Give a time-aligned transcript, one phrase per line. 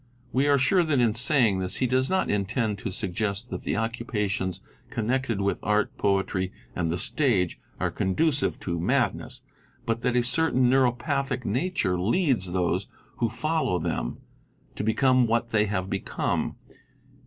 [0.33, 3.77] We are sure that in saying this he does not intend to suggest that the
[3.77, 9.43] occupations connected with art, poetry and the stage are conducive to madness,
[9.85, 12.87] but that a certain neuropathic nature leads those
[13.17, 14.17] who follow them
[14.75, 16.75] to become what_ they have become, 7.¢.